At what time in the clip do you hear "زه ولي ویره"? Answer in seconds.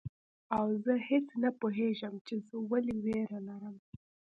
2.47-3.39